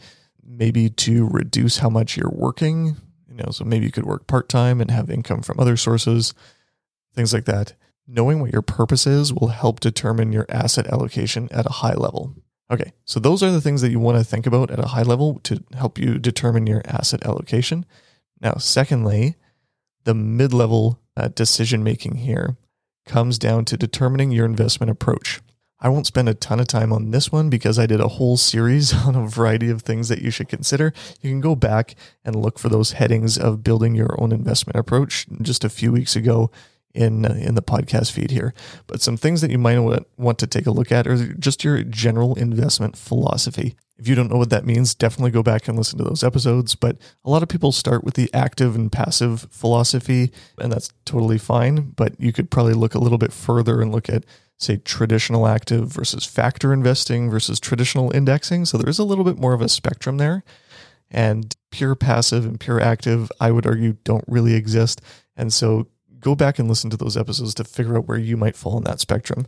maybe 0.49 0.89
to 0.89 1.29
reduce 1.29 1.79
how 1.79 1.91
much 1.91 2.17
you're 2.17 2.33
working. 2.33 2.97
You 3.29 3.35
know, 3.35 3.51
so 3.51 3.65
maybe 3.65 3.87
you 3.87 3.93
could 3.93 4.07
work 4.07 4.27
part 4.27 4.49
time 4.49 4.81
and 4.81 4.91
have 4.91 5.11
income 5.11 5.43
from 5.43 5.61
other 5.61 5.77
sources, 5.77 6.35
things 7.15 7.33
like 7.33 7.45
that. 7.45 7.75
Knowing 8.07 8.41
what 8.41 8.53
your 8.53 8.63
purpose 8.63 9.07
is 9.07 9.33
will 9.33 9.49
help 9.49 9.81
determine 9.81 10.33
your 10.33 10.47
asset 10.49 10.87
allocation 10.87 11.49
at 11.53 11.67
a 11.67 11.73
high 11.73 11.95
level. 11.95 12.35
Okay, 12.71 12.93
so 13.05 13.21
those 13.21 13.43
are 13.43 13.51
the 13.51 13.61
things 13.61 13.83
that 13.83 13.91
you 13.91 13.99
want 13.99 14.19
to 14.19 14.25
think 14.25 14.47
about 14.47 14.71
at 14.71 14.79
a 14.79 14.89
high 14.89 15.03
level 15.03 15.41
to 15.45 15.63
help 15.75 15.99
you 15.99 16.19
determine 16.19 16.67
your 16.67 16.83
asset 16.87 17.25
allocation. 17.25 17.85
Now, 18.41 18.55
secondly, 18.55 19.37
the 20.05 20.15
mid 20.15 20.53
level 20.53 21.01
uh, 21.17 21.29
decision 21.29 21.83
making 21.83 22.17
here 22.17 22.57
comes 23.07 23.39
down 23.39 23.65
to 23.67 23.77
determining 23.77 24.31
your 24.31 24.47
investment 24.47 24.91
approach. 24.91 25.41
I 25.81 25.89
won't 25.89 26.07
spend 26.07 26.29
a 26.29 26.35
ton 26.35 26.61
of 26.61 26.67
time 26.67 26.93
on 26.93 27.11
this 27.11 27.31
one 27.31 27.51
because 27.51 27.79
I 27.79 27.87
did 27.87 28.01
a 28.01 28.09
whole 28.09 28.37
series 28.37 28.95
on 29.07 29.15
a 29.15 29.27
variety 29.27 29.71
of 29.71 29.83
things 29.83 30.09
that 30.09 30.23
you 30.23 30.31
should 30.31 30.49
consider. 30.49 30.93
You 31.21 31.31
can 31.31 31.41
go 31.41 31.55
back 31.55 31.95
and 32.25 32.37
look 32.37 32.59
for 32.59 32.69
those 32.69 32.93
headings 32.93 33.39
of 33.39 33.63
building 33.63 33.95
your 33.95 34.21
own 34.21 34.33
investment 34.33 34.77
approach 34.77 35.27
just 35.43 35.65
a 35.65 35.69
few 35.69 35.93
weeks 35.93 36.17
ago 36.17 36.51
in 36.95 37.25
uh, 37.25 37.35
in 37.35 37.55
the 37.55 37.63
podcast 37.63 38.11
feed 38.13 38.31
here. 38.31 38.55
But 38.87 39.01
some 39.01 39.17
things 39.17 39.41
that 39.41 39.51
you 39.51 39.59
might 39.59 39.79
want 40.17 40.39
to 40.39 40.47
take 40.47 40.67
a 40.67 40.71
look 40.71 40.91
at 40.91 41.07
are 41.07 41.33
just 41.35 41.65
your 41.65 41.83
general 41.83 42.35
investment 42.35 42.97
philosophy. 42.97 43.77
If 43.99 44.07
you 44.07 44.15
don't 44.15 44.31
know 44.31 44.37
what 44.37 44.51
that 44.51 44.65
means, 44.65 44.95
definitely 44.95 45.33
go 45.33 45.43
back 45.43 45.67
and 45.67 45.77
listen 45.77 45.99
to 45.99 46.05
those 46.05 46.23
episodes. 46.23 46.77
But 46.77 46.99
a 47.25 47.31
lot 47.31 47.43
of 47.43 47.49
people 47.49 47.73
start 47.73 48.05
with 48.05 48.15
the 48.15 48.31
active 48.33 48.77
and 48.77 48.93
passive 48.93 49.49
philosophy, 49.51 50.31
and 50.59 50.73
that's 50.73 50.93
totally 51.05 51.39
fine. 51.39 51.93
But 51.97 52.19
you 52.21 52.33
could 52.33 52.51
probably 52.51 52.75
look 52.75 52.95
a 52.95 53.01
little 53.01 53.19
bit 53.19 53.33
further 53.33 53.83
and 53.83 53.91
look 53.91 54.09
at, 54.09 54.25
say, 54.59 54.77
traditional 54.77 55.47
active 55.47 55.89
versus 55.89 56.25
factor 56.25 56.73
investing 56.73 57.31
versus 57.31 57.61
traditional 57.61 58.15
indexing. 58.15 58.65
So 58.65 58.77
there 58.77 58.91
is 58.91 58.99
a 58.99 59.05
little 59.05 59.25
bit 59.25 59.39
more 59.39 59.55
of 59.55 59.61
a 59.61 59.69
spectrum 59.69 60.17
there. 60.17 60.43
And 61.11 61.57
pure 61.71 61.95
passive 61.95 62.45
and 62.45 62.61
pure 62.61 62.81
active, 62.81 63.31
I 63.41 63.51
would 63.51 63.67
argue, 63.67 63.97
don't 64.05 64.25
really 64.27 64.55
exist. 64.55 65.01
And 65.37 65.53
so 65.53 65.89
go 66.21 66.35
back 66.35 66.59
and 66.59 66.69
listen 66.69 66.91
to 66.91 66.97
those 66.97 67.17
episodes 67.17 67.55
to 67.55 67.65
figure 67.65 67.97
out 67.97 68.09
where 68.09 68.19
you 68.19 68.37
might 68.37 68.57
fall 68.57 68.77
in 68.77 68.85
that 68.85 69.01
spectrum. 69.01 69.47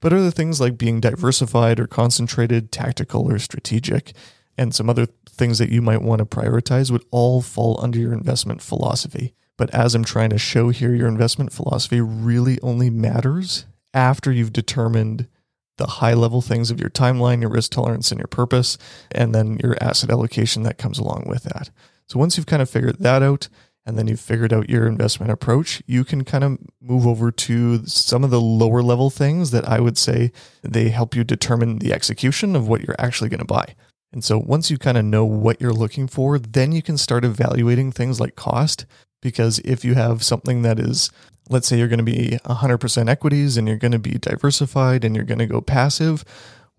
But 0.00 0.12
other 0.12 0.30
things 0.30 0.60
like 0.60 0.76
being 0.76 1.00
diversified 1.00 1.80
or 1.80 1.86
concentrated, 1.86 2.70
tactical 2.70 3.30
or 3.30 3.38
strategic, 3.38 4.12
and 4.56 4.74
some 4.74 4.90
other 4.90 5.06
things 5.28 5.58
that 5.58 5.70
you 5.70 5.80
might 5.80 6.02
want 6.02 6.18
to 6.18 6.24
prioritize 6.24 6.90
would 6.90 7.04
all 7.10 7.40
fall 7.40 7.78
under 7.80 7.98
your 7.98 8.12
investment 8.12 8.60
philosophy. 8.60 9.34
But 9.56 9.70
as 9.70 9.94
I'm 9.94 10.04
trying 10.04 10.30
to 10.30 10.38
show 10.38 10.68
here, 10.68 10.94
your 10.94 11.08
investment 11.08 11.52
philosophy 11.52 12.00
really 12.00 12.60
only 12.60 12.90
matters 12.90 13.66
after 13.94 14.30
you've 14.32 14.52
determined 14.52 15.28
the 15.76 15.86
high 15.86 16.14
level 16.14 16.42
things 16.42 16.70
of 16.70 16.80
your 16.80 16.90
timeline, 16.90 17.40
your 17.40 17.50
risk 17.50 17.70
tolerance, 17.70 18.10
and 18.10 18.18
your 18.18 18.26
purpose, 18.26 18.76
and 19.12 19.34
then 19.34 19.58
your 19.62 19.76
asset 19.80 20.10
allocation 20.10 20.64
that 20.64 20.78
comes 20.78 20.98
along 20.98 21.24
with 21.26 21.44
that. 21.44 21.70
So 22.06 22.18
once 22.18 22.36
you've 22.36 22.46
kind 22.46 22.62
of 22.62 22.70
figured 22.70 22.98
that 22.98 23.22
out, 23.22 23.48
and 23.86 23.96
then 23.96 24.06
you've 24.06 24.20
figured 24.20 24.52
out 24.52 24.68
your 24.68 24.86
investment 24.86 25.32
approach, 25.32 25.82
you 25.86 26.04
can 26.04 26.22
kind 26.22 26.44
of 26.44 26.58
move 26.78 27.06
over 27.06 27.30
to 27.30 27.86
some 27.86 28.22
of 28.22 28.30
the 28.30 28.40
lower 28.40 28.82
level 28.82 29.08
things 29.08 29.50
that 29.52 29.66
I 29.66 29.80
would 29.80 29.96
say 29.96 30.30
they 30.62 30.90
help 30.90 31.14
you 31.14 31.24
determine 31.24 31.78
the 31.78 31.94
execution 31.94 32.54
of 32.54 32.68
what 32.68 32.82
you're 32.82 32.96
actually 32.98 33.30
going 33.30 33.38
to 33.38 33.46
buy. 33.46 33.74
And 34.12 34.22
so 34.22 34.36
once 34.36 34.70
you 34.70 34.76
kind 34.76 34.98
of 34.98 35.06
know 35.06 35.24
what 35.24 35.58
you're 35.58 35.72
looking 35.72 36.06
for, 36.06 36.38
then 36.38 36.72
you 36.72 36.82
can 36.82 36.98
start 36.98 37.24
evaluating 37.24 37.90
things 37.90 38.20
like 38.20 38.36
cost. 38.36 38.84
Because 39.22 39.58
if 39.60 39.86
you 39.86 39.94
have 39.94 40.22
something 40.22 40.60
that 40.62 40.78
is, 40.78 41.10
let's 41.48 41.66
say 41.66 41.78
you're 41.78 41.88
going 41.88 41.98
to 41.98 42.04
be 42.04 42.38
100% 42.44 43.08
equities 43.08 43.56
and 43.56 43.66
you're 43.68 43.76
going 43.76 43.92
to 43.92 43.98
be 43.98 44.18
diversified 44.18 45.04
and 45.04 45.14
you're 45.14 45.24
going 45.24 45.38
to 45.38 45.46
go 45.46 45.60
passive, 45.60 46.24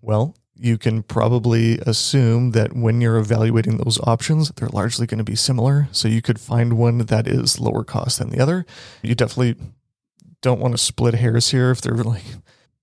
well, 0.00 0.34
you 0.54 0.76
can 0.76 1.02
probably 1.02 1.78
assume 1.86 2.50
that 2.50 2.74
when 2.76 3.00
you're 3.00 3.16
evaluating 3.16 3.78
those 3.78 3.98
options, 4.02 4.50
they're 4.50 4.68
largely 4.68 5.06
going 5.06 5.18
to 5.18 5.24
be 5.24 5.34
similar. 5.34 5.88
So 5.90 6.06
you 6.06 6.20
could 6.20 6.38
find 6.38 6.74
one 6.74 6.98
that 6.98 7.26
is 7.26 7.58
lower 7.58 7.82
cost 7.82 8.18
than 8.18 8.30
the 8.30 8.40
other. 8.40 8.66
You 9.02 9.14
definitely 9.14 9.56
don't 10.42 10.60
want 10.60 10.74
to 10.74 10.78
split 10.78 11.14
hairs 11.14 11.50
here 11.50 11.70
if 11.70 11.80
they're 11.80 11.94
like 11.94 12.24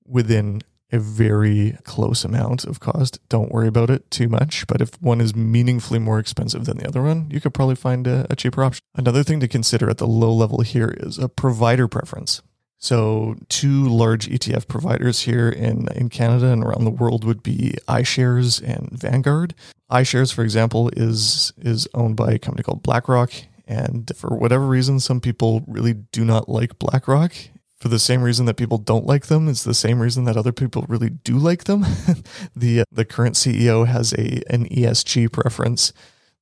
within 0.06 0.62
a 0.91 1.00
very 1.00 1.77
close 1.84 2.24
amount 2.24 2.63
of 2.63 2.79
cost. 2.79 3.20
Don't 3.29 3.51
worry 3.51 3.67
about 3.67 3.89
it 3.89 4.10
too 4.10 4.29
much. 4.29 4.65
But 4.67 4.82
if 4.82 5.01
one 5.01 5.20
is 5.20 5.36
meaningfully 5.36 6.00
more 6.00 6.20
expensive 6.20 6.65
than 6.65 6.77
the 6.77 6.88
other 6.88 7.01
one, 7.01 7.29
you 7.29 7.41
could 7.41 7.53
probably 7.53 7.75
find 7.75 8.08
a, 8.08 8.25
a 8.29 8.36
cheaper 8.36 8.63
option. 8.63 8.82
Another 8.96 9.24
thing 9.24 9.39
to 9.41 9.48
consider 9.48 9.89
at 9.89 9.98
the 9.98 10.08
low 10.08 10.32
level 10.32 10.62
here 10.62 10.94
is 10.98 11.17
a 11.17 11.29
provider 11.29 11.88
preference. 11.88 12.41
So, 12.79 13.36
two 13.50 13.88
large 13.89 14.27
ETF 14.29 14.67
providers 14.67 15.22
here 15.22 15.50
in, 15.50 15.88
in 15.96 16.10
Canada 16.10 16.51
and 16.51 16.63
around 16.63 16.84
the 16.84 16.91
world 16.91 17.24
would 17.24 17.41
be 17.41 17.74
iShares 17.88 18.62
and 18.62 18.91
Vanguard. 18.91 19.56
iShares, 19.89 20.32
for 20.32 20.44
example, 20.44 20.89
is 20.89 21.51
is 21.58 21.88
owned 21.96 22.15
by 22.15 22.34
a 22.34 22.39
company 22.39 22.62
called 22.62 22.84
BlackRock, 22.84 23.32
and 23.67 24.12
for 24.15 24.29
whatever 24.38 24.67
reason, 24.67 25.00
some 25.00 25.20
people 25.20 25.63
really 25.67 25.94
do 25.94 26.24
not 26.24 26.50
like 26.50 26.77
BlackRock. 26.77 27.34
For 27.79 27.89
the 27.89 28.00
same 28.00 28.24
reason 28.24 28.46
that 28.48 28.57
people 28.57 28.79
don't 28.79 29.05
like 29.05 29.27
them, 29.27 29.48
it's 29.48 29.63
the 29.63 29.74
same 29.74 30.00
reason 30.00 30.24
that 30.25 30.36
other 30.36 30.51
people 30.51 30.86
really 30.88 31.12
do 31.12 31.38
like 31.38 31.65
them. 31.65 31.81
the 32.55 32.84
the 32.91 33.05
current 33.05 33.36
CEO 33.36 33.86
has 33.86 34.13
a 34.13 34.41
an 34.51 34.67
ESG 34.69 35.31
preference 35.31 35.93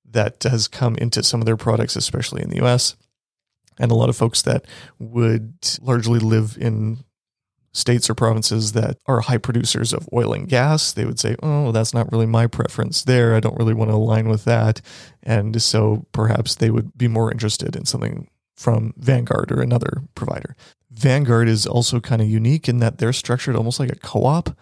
that 0.09 0.43
has 0.43 0.69
come 0.69 0.95
into 0.95 1.23
some 1.23 1.41
of 1.41 1.45
their 1.45 1.57
products, 1.57 1.95
especially 1.95 2.41
in 2.41 2.49
the 2.49 2.63
US 2.65 2.95
and 3.77 3.91
a 3.91 3.95
lot 3.95 4.09
of 4.09 4.15
folks 4.15 4.41
that 4.43 4.65
would 4.99 5.53
largely 5.81 6.19
live 6.19 6.57
in 6.59 7.03
states 7.73 8.09
or 8.09 8.15
provinces 8.15 8.71
that 8.71 8.97
are 9.05 9.19
high 9.19 9.37
producers 9.37 9.91
of 9.91 10.07
oil 10.13 10.33
and 10.33 10.47
gas, 10.47 10.93
they 10.93 11.05
would 11.05 11.19
say, 11.19 11.35
oh, 11.43 11.73
that's 11.73 11.93
not 11.93 12.09
really 12.11 12.25
my 12.25 12.47
preference 12.47 13.03
there. 13.03 13.35
I 13.35 13.41
don't 13.41 13.57
really 13.57 13.73
want 13.73 13.91
to 13.91 13.95
align 13.95 14.29
with 14.29 14.45
that. 14.45 14.81
And 15.23 15.61
so 15.61 16.05
perhaps 16.13 16.55
they 16.55 16.69
would 16.69 16.97
be 16.97 17.09
more 17.09 17.31
interested 17.31 17.75
in 17.75 17.85
something 17.85 18.29
from 18.55 18.93
Vanguard 18.95 19.51
or 19.51 19.61
another 19.61 20.03
provider. 20.15 20.55
Vanguard 20.97 21.47
is 21.47 21.67
also 21.67 21.99
kind 21.99 22.21
of 22.21 22.29
unique 22.29 22.69
in 22.69 22.79
that 22.79 22.97
they're 22.97 23.13
structured 23.13 23.55
almost 23.55 23.79
like 23.79 23.91
a 23.91 23.95
co 23.95 24.25
op. 24.25 24.57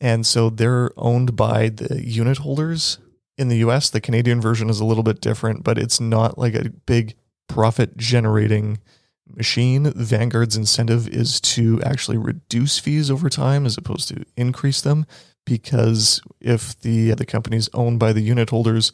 And 0.00 0.26
so 0.26 0.50
they're 0.50 0.90
owned 0.96 1.36
by 1.36 1.68
the 1.68 2.02
unit 2.04 2.38
holders 2.38 2.98
in 3.38 3.48
the 3.48 3.58
US. 3.58 3.90
The 3.90 4.00
Canadian 4.00 4.40
version 4.40 4.68
is 4.70 4.80
a 4.80 4.84
little 4.84 5.02
bit 5.02 5.20
different, 5.20 5.64
but 5.64 5.78
it's 5.78 6.00
not 6.00 6.38
like 6.38 6.54
a 6.54 6.70
big 6.86 7.14
profit 7.48 7.96
generating 7.96 8.78
machine. 9.26 9.92
Vanguard's 9.92 10.56
incentive 10.56 11.08
is 11.08 11.40
to 11.40 11.82
actually 11.82 12.18
reduce 12.18 12.78
fees 12.78 13.10
over 13.10 13.28
time 13.28 13.66
as 13.66 13.76
opposed 13.76 14.08
to 14.08 14.24
increase 14.36 14.80
them 14.80 15.06
because 15.44 16.20
if 16.40 16.78
the 16.80 17.12
the 17.14 17.26
company 17.26 17.56
is 17.56 17.70
owned 17.72 17.98
by 17.98 18.12
the 18.12 18.20
unit 18.20 18.50
holders, 18.50 18.92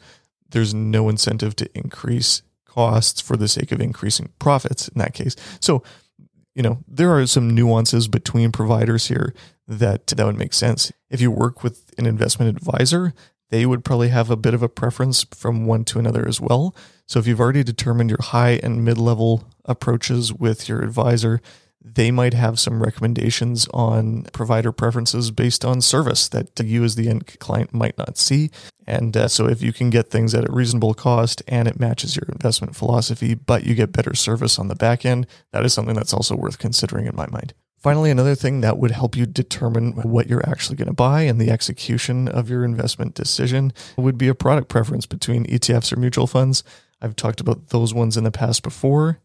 there's 0.49 0.73
no 0.73 1.09
incentive 1.09 1.55
to 1.57 1.69
increase 1.77 2.41
costs 2.65 3.21
for 3.21 3.37
the 3.37 3.47
sake 3.47 3.71
of 3.71 3.81
increasing 3.81 4.31
profits 4.39 4.87
in 4.87 4.99
that 4.99 5.13
case. 5.13 5.35
So, 5.59 5.83
you 6.55 6.61
know, 6.61 6.79
there 6.87 7.15
are 7.15 7.25
some 7.25 7.49
nuances 7.49 8.07
between 8.07 8.51
providers 8.51 9.07
here 9.07 9.33
that 9.67 10.07
that 10.07 10.25
would 10.25 10.37
make 10.37 10.53
sense. 10.53 10.91
If 11.09 11.21
you 11.21 11.31
work 11.31 11.63
with 11.63 11.91
an 11.97 12.05
investment 12.05 12.55
advisor, 12.55 13.13
they 13.49 13.65
would 13.65 13.85
probably 13.85 14.09
have 14.09 14.29
a 14.29 14.35
bit 14.35 14.53
of 14.53 14.63
a 14.63 14.69
preference 14.69 15.25
from 15.31 15.65
one 15.65 15.85
to 15.85 15.99
another 15.99 16.27
as 16.27 16.41
well. 16.41 16.75
So 17.07 17.19
if 17.19 17.27
you've 17.27 17.39
already 17.39 17.63
determined 17.63 18.09
your 18.09 18.21
high 18.21 18.59
and 18.63 18.83
mid 18.83 18.97
level 18.97 19.47
approaches 19.65 20.33
with 20.33 20.67
your 20.67 20.81
advisor, 20.81 21.41
they 21.83 22.11
might 22.11 22.33
have 22.33 22.59
some 22.59 22.81
recommendations 22.81 23.67
on 23.73 24.23
provider 24.33 24.71
preferences 24.71 25.31
based 25.31 25.65
on 25.65 25.81
service 25.81 26.27
that 26.29 26.59
you 26.59 26.83
as 26.83 26.95
the 26.95 27.09
end 27.09 27.27
client 27.39 27.73
might 27.73 27.97
not 27.97 28.17
see. 28.17 28.49
And 28.87 29.15
uh, 29.15 29.27
so 29.27 29.47
if 29.47 29.61
you 29.61 29.73
can 29.73 29.89
get 29.89 30.09
things 30.09 30.33
at 30.33 30.47
a 30.47 30.51
reasonable 30.51 30.93
cost 30.93 31.41
and 31.47 31.67
it 31.67 31.79
matches 31.79 32.15
your 32.15 32.27
investment 32.29 32.75
philosophy, 32.75 33.33
but 33.33 33.65
you 33.65 33.75
get 33.75 33.91
better 33.91 34.15
service 34.15 34.59
on 34.59 34.67
the 34.67 34.75
back 34.75 35.05
end, 35.05 35.27
that 35.51 35.65
is 35.65 35.73
something 35.73 35.95
that's 35.95 36.13
also 36.13 36.35
worth 36.35 36.57
considering 36.57 37.05
in 37.05 37.15
my 37.15 37.27
mind. 37.27 37.53
Finally, 37.77 38.09
another 38.09 38.35
thing 38.35 38.61
that 38.61 38.77
would 38.77 38.91
help 38.91 39.13
you 39.13 39.25
determine 39.25 39.91
what 40.03 40.27
you're 40.27 40.49
actually 40.49 40.77
going 40.77 40.87
to 40.87 40.93
buy 40.93 41.23
and 41.23 41.39
the 41.39 41.51
execution 41.51 42.29
of 42.29 42.49
your 42.49 42.63
investment 42.63 43.13
decision 43.13 43.73
would 43.97 44.17
be 44.17 44.29
a 44.29 44.35
product 44.35 44.69
preference 44.69 45.05
between 45.05 45.45
ETFs 45.47 45.91
or 45.91 45.97
mutual 45.97 46.25
funds. 46.25 46.63
I've 47.01 47.17
talked 47.17 47.41
about 47.41 47.69
those 47.69 47.93
ones 47.93 48.15
in 48.15 48.23
the 48.23 48.31
past 48.31 48.63
before. 48.63 49.19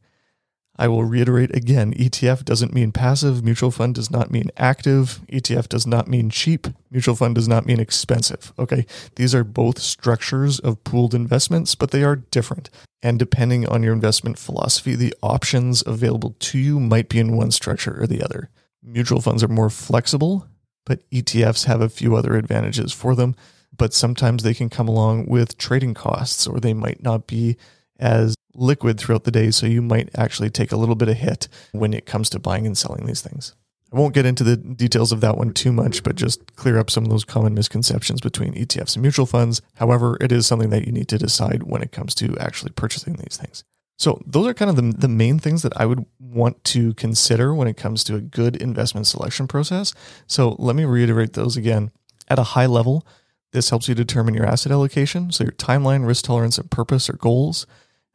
I 0.79 0.87
will 0.87 1.05
reiterate 1.05 1.55
again 1.57 1.93
ETF 1.95 2.45
doesn't 2.45 2.73
mean 2.73 2.93
passive, 2.93 3.43
mutual 3.43 3.73
fund 3.73 3.97
does 3.97 4.11
not 4.11 4.31
mean 4.31 4.51
active, 4.57 5.21
ETF 5.29 5.69
does 5.69 5.87
not 5.87 6.07
mean 6.07 6.31
cheap, 6.31 6.69
mutual 6.91 7.17
fund 7.17 7.35
does 7.35 7.49
not 7.49 7.67
mean 7.67 7.81
expensive. 7.81 8.53
Okay, 8.59 8.87
these 9.17 9.35
are 9.35 9.43
both 9.43 9.81
structures 9.81 10.61
of 10.61 10.85
pooled 10.85 11.15
investments, 11.15 11.75
but 11.75 11.91
they 11.91 12.05
are 12.05 12.17
different. 12.17 12.71
And 13.03 13.19
depending 13.19 13.67
on 13.69 13.83
your 13.83 13.93
investment 13.93 14.39
philosophy, 14.39 14.95
the 14.95 15.15
options 15.23 15.83
available 15.85 16.37
to 16.39 16.59
you 16.59 16.79
might 16.79 17.09
be 17.09 17.19
in 17.19 17.37
one 17.37 17.51
structure 17.51 18.01
or 18.01 18.07
the 18.07 18.23
other. 18.23 18.51
Mutual 18.83 19.21
funds 19.21 19.43
are 19.43 19.49
more 19.49 19.71
flexible, 19.71 20.47
but 20.85 21.09
ETFs 21.11 21.67
have 21.67 21.81
a 21.81 21.89
few 21.89 22.17
other 22.17 22.37
advantages 22.37 22.93
for 22.93 23.15
them. 23.15 23.35
But 23.77 23.95
sometimes 23.95 24.43
they 24.43 24.55
can 24.55 24.71
come 24.71 24.89
along 24.89 25.27
with 25.27 25.59
trading 25.59 25.95
costs, 25.95 26.47
or 26.47 26.59
they 26.59 26.73
might 26.73 27.03
not 27.03 27.27
be 27.27 27.57
as 27.99 28.35
liquid 28.55 28.99
throughout 28.99 29.25
the 29.25 29.31
day. 29.31 29.51
So 29.51 29.67
you 29.67 29.83
might 29.83 30.11
actually 30.17 30.51
take 30.51 30.73
a 30.73 30.77
little 30.77 30.95
bit 30.95 31.09
of 31.09 31.17
hit 31.17 31.49
when 31.73 31.93
it 31.93 32.07
comes 32.07 32.31
to 32.31 32.39
buying 32.39 32.67
and 32.67 32.77
selling 32.77 33.07
these 33.07 33.21
things. 33.21 33.55
I 33.93 33.97
won't 33.97 34.15
get 34.15 34.27
into 34.27 34.45
the 34.45 34.57
details 34.57 35.13
of 35.13 35.23
that 35.23 35.39
one 35.39 35.55
too 35.55 35.73
much, 35.73 36.03
but 36.03 36.15
just 36.15 36.55
clear 36.57 36.79
up 36.79 36.91
some 36.91 37.05
of 37.05 37.11
those 37.11 37.25
common 37.25 37.55
misconceptions 37.55 38.21
between 38.21 38.53
ETFs 38.53 38.95
and 38.95 39.03
mutual 39.03 39.25
funds. 39.25 39.63
However, 39.77 40.19
it 40.21 40.31
is 40.31 40.47
something 40.47 40.69
that 40.71 40.87
you 40.87 40.93
need 40.93 41.09
to 41.09 41.19
decide 41.19 41.63
when 41.63 41.83
it 41.83 41.93
comes 41.93 42.15
to 42.17 42.37
actually 42.39 42.73
purchasing 42.73 43.15
these 43.15 43.39
things. 43.41 43.65
So, 43.97 44.21
those 44.27 44.47
are 44.47 44.55
kind 44.55 44.71
of 44.71 44.77
the, 44.77 44.93
the 44.97 45.09
main 45.09 45.39
things 45.39 45.63
that 45.63 45.77
I 45.77 45.87
would 45.87 46.05
want 46.21 46.63
to 46.65 46.95
consider 46.95 47.53
when 47.55 47.67
it 47.67 47.77
comes 47.77 48.05
to 48.05 48.15
a 48.15 48.21
good 48.21 48.57
investment 48.57 49.07
selection 49.07 49.49
process. 49.49 49.93
So, 50.27 50.55
let 50.59 50.77
me 50.77 50.85
reiterate 50.85 51.33
those 51.33 51.57
again. 51.57 51.91
At 52.29 52.39
a 52.39 52.45
high 52.45 52.67
level, 52.67 53.07
this 53.53 53.71
helps 53.71 53.89
you 53.89 53.95
determine 53.95 54.35
your 54.35 54.47
asset 54.47 54.71
allocation, 54.71 55.33
so 55.33 55.45
your 55.45 55.53
timeline, 55.53 56.07
risk 56.07 56.27
tolerance, 56.27 56.59
and 56.59 56.71
purpose 56.71 57.09
or 57.09 57.15
goals. 57.15 57.67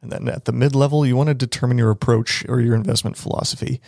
And 0.04 0.12
then 0.12 0.28
at 0.28 0.44
the 0.44 0.52
mid 0.52 0.74
level, 0.74 1.06
you 1.06 1.16
want 1.16 1.28
to 1.28 1.34
determine 1.34 1.78
your 1.78 1.90
approach 1.90 2.44
or 2.46 2.60
your 2.60 2.74
investment 2.74 3.16
philosophy. 3.16 3.80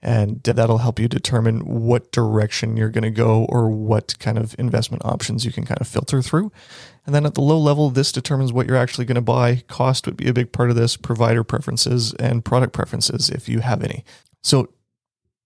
And 0.00 0.42
that'll 0.42 0.78
help 0.78 1.00
you 1.00 1.08
determine 1.08 1.60
what 1.60 2.12
direction 2.12 2.76
you're 2.76 2.90
going 2.90 3.04
to 3.04 3.10
go 3.10 3.46
or 3.48 3.70
what 3.70 4.18
kind 4.18 4.38
of 4.38 4.54
investment 4.58 5.04
options 5.04 5.44
you 5.44 5.52
can 5.52 5.64
kind 5.64 5.80
of 5.80 5.88
filter 5.88 6.22
through. 6.22 6.52
And 7.06 7.14
then 7.14 7.26
at 7.26 7.34
the 7.34 7.40
low 7.40 7.58
level, 7.58 7.90
this 7.90 8.12
determines 8.12 8.52
what 8.52 8.66
you're 8.66 8.76
actually 8.76 9.06
going 9.06 9.14
to 9.16 9.22
buy. 9.22 9.64
Cost 9.66 10.06
would 10.06 10.16
be 10.16 10.28
a 10.28 10.34
big 10.34 10.52
part 10.52 10.70
of 10.70 10.76
this, 10.76 10.96
provider 10.96 11.42
preferences 11.42 12.12
and 12.14 12.44
product 12.44 12.72
preferences 12.72 13.30
if 13.30 13.48
you 13.48 13.60
have 13.60 13.82
any. 13.82 14.04
So 14.42 14.68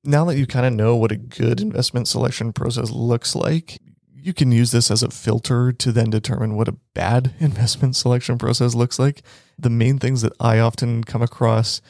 now 0.05 0.25
that 0.25 0.37
you 0.37 0.47
kind 0.47 0.67
of 0.67 0.73
know 0.73 0.97
what 0.97 1.13
a 1.13 1.17
good 1.17 1.61
investment 1.61 2.09
selection 2.09 2.53
process 2.53 2.91
looks 2.91 3.35
like, 3.37 3.79
you 4.21 4.35
can 4.35 4.53
use 4.53 4.71
this 4.71 4.91
as 4.91 5.03
a 5.03 5.11
filter 5.11 5.73
to 5.73 5.93
then 5.93 6.11
determine 6.11 6.55
what 6.55 6.69
a 6.69 6.77
bad 6.95 7.35
investment 7.41 7.97
selection 7.97 8.39
process 8.39 8.75
looks 8.75 8.99
like. 8.99 9.23
The 9.59 9.71
main 9.71 9.99
things 9.99 10.23
that 10.23 10.33
I 10.41 10.59
often 10.59 11.05
come 11.05 11.23
across, 11.23 11.81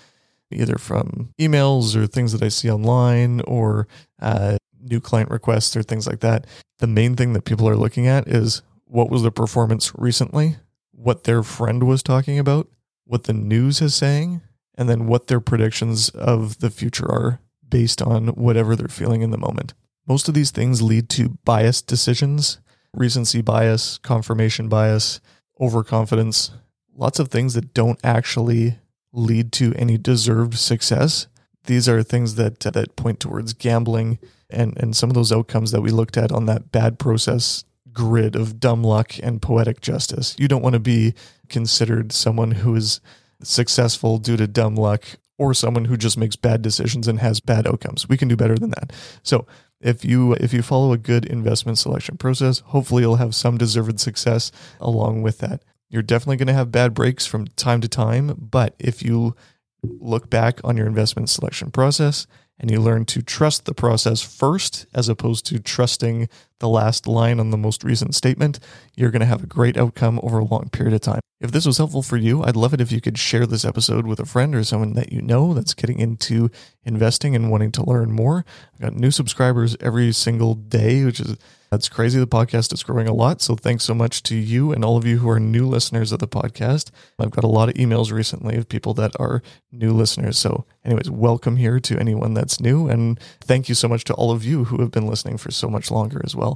either 0.50 0.76
from 0.76 1.32
emails 1.38 1.96
or 1.96 2.06
things 2.06 2.32
that 2.32 2.42
I 2.42 2.48
see 2.48 2.70
online 2.70 3.40
or 3.42 3.88
uh, 4.20 4.56
new 4.80 5.00
client 5.00 5.30
requests 5.30 5.76
or 5.76 5.82
things 5.82 6.06
like 6.06 6.20
that, 6.20 6.46
the 6.78 6.86
main 6.86 7.16
thing 7.16 7.32
that 7.32 7.44
people 7.44 7.68
are 7.68 7.76
looking 7.76 8.06
at 8.06 8.28
is 8.28 8.62
what 8.84 9.10
was 9.10 9.22
the 9.22 9.30
performance 9.30 9.92
recently, 9.96 10.56
what 10.92 11.24
their 11.24 11.42
friend 11.42 11.84
was 11.84 12.02
talking 12.02 12.38
about, 12.38 12.68
what 13.04 13.24
the 13.24 13.32
news 13.32 13.80
is 13.80 13.94
saying, 13.94 14.40
and 14.76 14.88
then 14.88 15.06
what 15.06 15.26
their 15.26 15.40
predictions 15.40 16.08
of 16.10 16.58
the 16.58 16.70
future 16.70 17.10
are 17.10 17.40
based 17.68 18.00
on 18.00 18.28
whatever 18.28 18.76
they're 18.76 18.88
feeling 18.88 19.22
in 19.22 19.30
the 19.30 19.38
moment. 19.38 19.74
Most 20.08 20.26
of 20.26 20.34
these 20.34 20.50
things 20.50 20.80
lead 20.80 21.10
to 21.10 21.36
biased 21.44 21.86
decisions, 21.86 22.58
recency 22.94 23.42
bias, 23.42 23.98
confirmation 23.98 24.68
bias, 24.68 25.20
overconfidence, 25.60 26.50
lots 26.96 27.18
of 27.18 27.28
things 27.28 27.52
that 27.52 27.74
don't 27.74 28.00
actually 28.02 28.78
lead 29.12 29.52
to 29.52 29.74
any 29.74 29.98
deserved 29.98 30.56
success. 30.56 31.26
These 31.64 31.88
are 31.88 32.02
things 32.02 32.36
that 32.36 32.60
that 32.60 32.96
point 32.96 33.20
towards 33.20 33.52
gambling 33.52 34.18
and 34.48 34.74
and 34.78 34.96
some 34.96 35.10
of 35.10 35.14
those 35.14 35.30
outcomes 35.30 35.72
that 35.72 35.82
we 35.82 35.90
looked 35.90 36.16
at 36.16 36.32
on 36.32 36.46
that 36.46 36.72
bad 36.72 36.98
process 36.98 37.64
grid 37.92 38.34
of 38.34 38.60
dumb 38.60 38.82
luck 38.82 39.18
and 39.22 39.42
poetic 39.42 39.82
justice. 39.82 40.34
You 40.38 40.48
don't 40.48 40.62
want 40.62 40.74
to 40.74 40.80
be 40.80 41.14
considered 41.48 42.12
someone 42.12 42.52
who 42.52 42.74
is 42.74 43.00
successful 43.42 44.18
due 44.18 44.36
to 44.38 44.46
dumb 44.46 44.74
luck 44.74 45.04
or 45.36 45.54
someone 45.54 45.84
who 45.84 45.96
just 45.96 46.18
makes 46.18 46.36
bad 46.36 46.62
decisions 46.62 47.06
and 47.06 47.20
has 47.20 47.40
bad 47.40 47.66
outcomes. 47.66 48.08
We 48.08 48.16
can 48.16 48.28
do 48.28 48.36
better 48.36 48.56
than 48.56 48.70
that. 48.70 48.92
So, 49.22 49.46
if 49.80 50.04
you 50.04 50.32
if 50.34 50.52
you 50.52 50.62
follow 50.62 50.92
a 50.92 50.98
good 50.98 51.24
investment 51.24 51.78
selection 51.78 52.16
process, 52.16 52.60
hopefully 52.60 53.02
you'll 53.02 53.16
have 53.16 53.34
some 53.34 53.58
deserved 53.58 54.00
success 54.00 54.50
along 54.80 55.22
with 55.22 55.38
that. 55.38 55.62
You're 55.88 56.02
definitely 56.02 56.36
going 56.36 56.48
to 56.48 56.54
have 56.54 56.72
bad 56.72 56.94
breaks 56.94 57.26
from 57.26 57.46
time 57.48 57.80
to 57.80 57.88
time, 57.88 58.36
but 58.38 58.74
if 58.78 59.02
you 59.02 59.34
look 59.82 60.28
back 60.28 60.60
on 60.64 60.76
your 60.76 60.86
investment 60.86 61.30
selection 61.30 61.70
process 61.70 62.26
and 62.58 62.70
you 62.70 62.80
learn 62.80 63.04
to 63.06 63.22
trust 63.22 63.64
the 63.64 63.74
process 63.74 64.20
first 64.20 64.86
as 64.92 65.08
opposed 65.08 65.46
to 65.46 65.60
trusting 65.60 66.28
the 66.60 66.68
last 66.68 67.06
line 67.06 67.40
on 67.40 67.50
the 67.50 67.56
most 67.56 67.84
recent 67.84 68.14
statement, 68.14 68.58
you're 68.96 69.10
going 69.10 69.20
to 69.20 69.26
have 69.26 69.42
a 69.42 69.46
great 69.46 69.76
outcome 69.76 70.20
over 70.22 70.38
a 70.38 70.44
long 70.44 70.68
period 70.70 70.94
of 70.94 71.00
time. 71.00 71.20
If 71.40 71.52
this 71.52 71.66
was 71.66 71.78
helpful 71.78 72.02
for 72.02 72.16
you, 72.16 72.42
I'd 72.42 72.56
love 72.56 72.74
it 72.74 72.80
if 72.80 72.90
you 72.90 73.00
could 73.00 73.16
share 73.16 73.46
this 73.46 73.64
episode 73.64 74.06
with 74.06 74.18
a 74.18 74.26
friend 74.26 74.54
or 74.56 74.64
someone 74.64 74.94
that 74.94 75.12
you 75.12 75.22
know 75.22 75.54
that's 75.54 75.74
getting 75.74 76.00
into 76.00 76.50
investing 76.84 77.36
and 77.36 77.50
wanting 77.50 77.70
to 77.72 77.84
learn 77.84 78.10
more. 78.10 78.44
I've 78.74 78.80
got 78.80 78.96
new 78.96 79.12
subscribers 79.12 79.76
every 79.80 80.12
single 80.12 80.54
day, 80.54 81.04
which 81.04 81.20
is 81.20 81.36
that's 81.70 81.88
crazy. 81.90 82.18
The 82.18 82.26
podcast 82.26 82.72
is 82.72 82.82
growing 82.82 83.08
a 83.08 83.12
lot. 83.12 83.42
So 83.42 83.54
thanks 83.54 83.84
so 83.84 83.94
much 83.94 84.22
to 84.24 84.34
you 84.34 84.72
and 84.72 84.82
all 84.82 84.96
of 84.96 85.04
you 85.04 85.18
who 85.18 85.28
are 85.28 85.38
new 85.38 85.66
listeners 85.66 86.12
of 86.12 86.18
the 86.18 86.26
podcast. 86.26 86.90
I've 87.18 87.30
got 87.30 87.44
a 87.44 87.48
lot 87.48 87.68
of 87.68 87.74
emails 87.74 88.10
recently 88.10 88.56
of 88.56 88.70
people 88.70 88.94
that 88.94 89.12
are 89.20 89.42
new 89.70 89.92
listeners. 89.92 90.38
So, 90.38 90.64
anyways, 90.82 91.10
welcome 91.10 91.56
here 91.56 91.78
to 91.78 91.98
anyone 91.98 92.32
that's 92.32 92.58
new. 92.58 92.88
And 92.88 93.20
thank 93.40 93.68
you 93.68 93.74
so 93.74 93.86
much 93.86 94.04
to 94.04 94.14
all 94.14 94.30
of 94.30 94.44
you 94.44 94.64
who 94.64 94.80
have 94.80 94.90
been 94.90 95.06
listening 95.06 95.36
for 95.36 95.50
so 95.50 95.68
much 95.68 95.90
longer 95.90 96.22
as 96.24 96.34
well. 96.34 96.47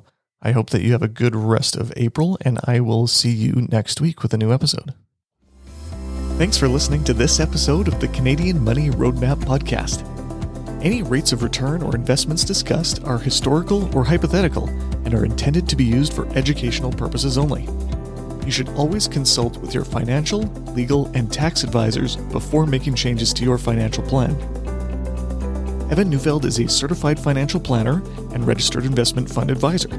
I 0.42 0.50
hope 0.52 0.70
that 0.70 0.82
you 0.82 0.92
have 0.92 1.02
a 1.02 1.08
good 1.08 1.36
rest 1.36 1.76
of 1.76 1.92
April, 1.96 2.36
and 2.40 2.58
I 2.64 2.80
will 2.80 3.06
see 3.06 3.30
you 3.30 3.68
next 3.70 4.00
week 4.00 4.22
with 4.22 4.34
a 4.34 4.36
new 4.36 4.52
episode. 4.52 4.92
Thanks 6.36 6.56
for 6.56 6.66
listening 6.66 7.04
to 7.04 7.14
this 7.14 7.38
episode 7.38 7.86
of 7.86 8.00
the 8.00 8.08
Canadian 8.08 8.62
Money 8.62 8.90
Roadmap 8.90 9.36
Podcast. 9.44 10.08
Any 10.82 11.04
rates 11.04 11.30
of 11.30 11.44
return 11.44 11.80
or 11.80 11.94
investments 11.94 12.42
discussed 12.42 13.04
are 13.04 13.18
historical 13.18 13.96
or 13.96 14.02
hypothetical 14.02 14.68
and 15.04 15.14
are 15.14 15.24
intended 15.24 15.68
to 15.68 15.76
be 15.76 15.84
used 15.84 16.12
for 16.12 16.26
educational 16.36 16.90
purposes 16.90 17.38
only. 17.38 17.68
You 18.44 18.50
should 18.50 18.70
always 18.70 19.06
consult 19.06 19.58
with 19.58 19.72
your 19.72 19.84
financial, 19.84 20.40
legal, 20.74 21.06
and 21.14 21.32
tax 21.32 21.62
advisors 21.62 22.16
before 22.16 22.66
making 22.66 22.96
changes 22.96 23.32
to 23.34 23.44
your 23.44 23.58
financial 23.58 24.02
plan. 24.02 24.32
Evan 25.92 26.10
Neufeld 26.10 26.46
is 26.46 26.58
a 26.58 26.68
certified 26.68 27.20
financial 27.20 27.60
planner 27.60 28.02
and 28.32 28.44
registered 28.44 28.84
investment 28.84 29.30
fund 29.30 29.48
advisor. 29.50 29.90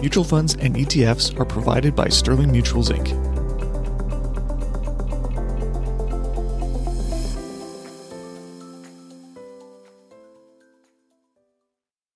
Mutual 0.00 0.24
funds 0.24 0.54
and 0.56 0.76
ETFs 0.76 1.38
are 1.40 1.44
provided 1.44 1.96
by 1.96 2.08
Sterling 2.08 2.50
Mutuals 2.50 2.90
Inc. 2.90 3.25